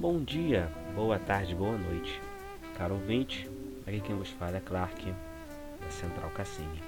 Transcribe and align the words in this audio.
Bom 0.00 0.24
dia, 0.24 0.72
boa 0.94 1.18
tarde, 1.18 1.54
boa 1.54 1.76
noite. 1.76 2.22
Caro 2.78 2.94
ouvinte, 2.94 3.46
aqui 3.86 4.00
quem 4.00 4.16
vos 4.16 4.30
fala 4.30 4.56
é 4.56 4.60
Clark, 4.60 5.12
da 5.78 5.90
Central 5.90 6.30
Cassini. 6.30 6.82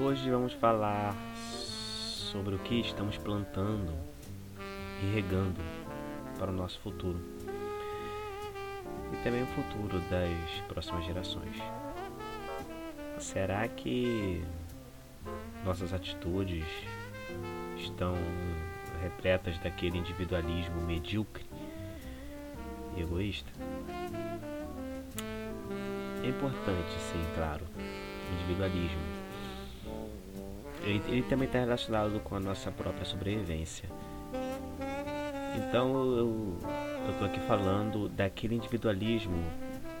Hoje 0.00 0.30
vamos 0.30 0.52
falar 0.52 1.12
sobre 1.34 2.54
o 2.54 2.58
que 2.60 2.78
estamos 2.78 3.18
plantando 3.18 3.92
e 5.02 5.12
regando 5.12 5.60
para 6.38 6.52
o 6.52 6.54
nosso 6.54 6.78
futuro 6.78 7.18
e 9.12 9.16
também 9.24 9.42
o 9.42 9.46
futuro 9.46 9.98
das 10.08 10.60
próximas 10.68 11.04
gerações. 11.04 11.56
Será 13.18 13.66
que 13.66 14.40
nossas 15.64 15.92
atitudes 15.92 16.64
estão 17.76 18.14
repletas 19.02 19.58
daquele 19.58 19.98
individualismo 19.98 20.80
medíocre 20.82 21.44
e 22.96 23.02
egoísta? 23.02 23.50
É 26.22 26.28
importante, 26.28 26.92
sim, 27.10 27.24
claro, 27.34 27.64
individualismo. 28.34 29.00
Ele, 30.82 31.02
ele 31.08 31.22
também 31.22 31.46
está 31.46 31.58
relacionado 31.58 32.20
com 32.20 32.36
a 32.36 32.40
nossa 32.40 32.70
própria 32.70 33.04
sobrevivência. 33.04 33.88
Então 35.56 36.16
eu 36.16 36.58
estou 37.10 37.26
aqui 37.26 37.40
falando 37.40 38.08
daquele 38.08 38.54
individualismo 38.54 39.42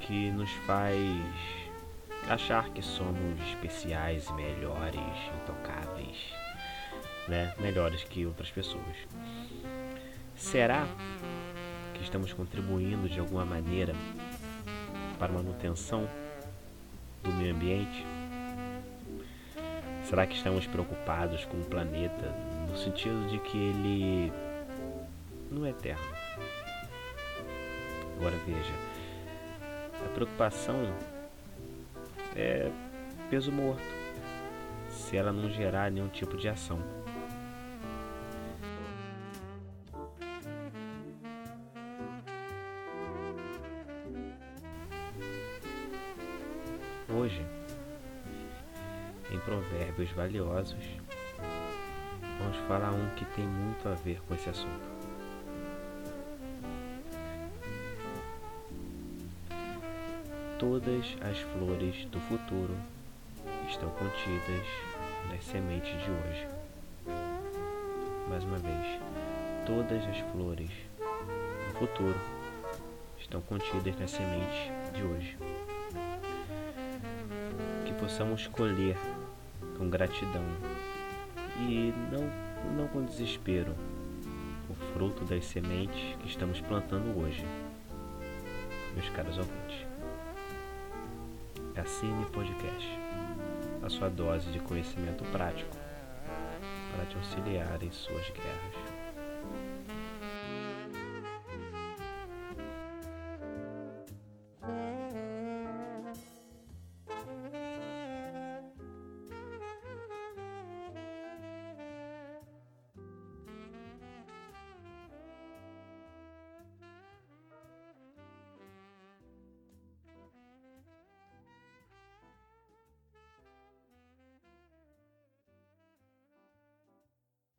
que 0.00 0.30
nos 0.30 0.50
faz 0.66 0.96
achar 2.28 2.68
que 2.70 2.82
somos 2.82 3.40
especiais, 3.48 4.30
melhores, 4.32 5.00
intocáveis, 5.42 6.16
né? 7.28 7.54
melhores 7.58 8.04
que 8.04 8.26
outras 8.26 8.50
pessoas. 8.50 8.96
Será 10.36 10.86
que 11.94 12.02
estamos 12.02 12.32
contribuindo 12.32 13.08
de 13.08 13.18
alguma 13.18 13.44
maneira 13.44 13.94
para 15.18 15.32
a 15.32 15.36
manutenção 15.36 16.08
do 17.22 17.32
meio 17.32 17.54
ambiente? 17.54 18.04
Será 20.04 20.26
que 20.26 20.36
estamos 20.36 20.66
preocupados 20.66 21.44
com 21.46 21.56
o 21.56 21.64
planeta 21.64 22.32
no 22.70 22.76
sentido 22.76 23.28
de 23.28 23.38
que 23.40 23.58
ele 23.58 24.32
não 25.50 25.66
é 25.66 25.70
eterno? 25.70 26.04
Agora 28.16 28.36
veja, 28.46 28.72
a 30.04 30.08
preocupação 30.14 30.76
é 32.36 32.70
peso 33.28 33.50
morto 33.50 33.82
se 34.90 35.16
ela 35.16 35.32
não 35.32 35.50
gerar 35.50 35.90
nenhum 35.90 36.08
tipo 36.08 36.36
de 36.36 36.48
ação. 36.48 36.78
Hoje, 47.18 47.40
em 49.30 49.38
Provérbios 49.38 50.10
Valiosos, 50.10 50.84
vamos 52.38 52.56
falar 52.68 52.90
um 52.92 53.08
que 53.14 53.24
tem 53.34 53.46
muito 53.46 53.88
a 53.88 53.94
ver 53.94 54.20
com 54.28 54.34
esse 54.34 54.50
assunto. 54.50 54.84
Todas 60.58 61.16
as 61.22 61.38
flores 61.38 62.04
do 62.10 62.20
futuro 62.20 62.76
estão 63.66 63.88
contidas 63.88 64.66
nas 65.30 65.42
sementes 65.42 65.94
de 66.04 66.10
hoje. 66.10 66.48
Mais 68.28 68.44
uma 68.44 68.58
vez, 68.58 69.00
todas 69.64 70.06
as 70.06 70.18
flores 70.32 70.70
do 70.98 71.78
futuro 71.78 72.20
estão 73.18 73.40
contidas 73.40 73.98
nas 73.98 74.10
sementes 74.10 74.92
de 74.92 75.02
hoje. 75.02 75.65
Possamos 78.06 78.46
colher 78.46 78.96
com 79.76 79.90
gratidão 79.90 80.44
e 81.58 81.92
não, 82.12 82.76
não 82.76 82.86
com 82.86 83.04
desespero 83.04 83.74
o 84.70 84.74
fruto 84.92 85.24
das 85.24 85.44
sementes 85.44 86.16
que 86.20 86.28
estamos 86.28 86.60
plantando 86.60 87.20
hoje, 87.20 87.44
meus 88.94 89.08
caros 89.08 89.36
ouvintes. 89.38 89.84
Assine 91.76 92.24
Podcast, 92.26 92.88
a 93.82 93.88
sua 93.88 94.08
dose 94.08 94.52
de 94.52 94.60
conhecimento 94.60 95.24
prático 95.32 95.76
para 96.94 97.06
te 97.06 97.16
auxiliar 97.16 97.82
em 97.82 97.90
suas 97.90 98.30
guerras. 98.30 99.75